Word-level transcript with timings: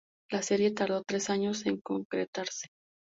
La 0.31 0.41
serie 0.41 0.71
tardó 0.73 1.03
tres 1.03 1.29
años 1.29 1.67
en 1.67 1.79
concretarse. 1.79 2.69